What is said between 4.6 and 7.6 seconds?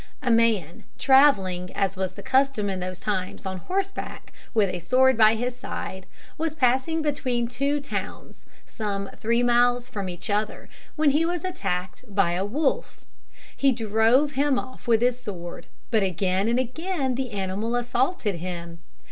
a sword by his side, was passing between